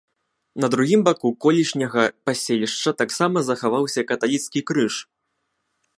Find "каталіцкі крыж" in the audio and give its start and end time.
4.13-4.95